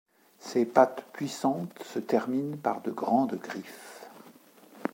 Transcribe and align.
Ses 0.39 0.65
pattes 0.65 1.03
puissantes 1.13 1.77
se 1.83 1.99
terminent 1.99 2.57
par 2.57 2.81
de 2.81 2.89
grandes 2.89 3.35
griffes. 3.39 4.09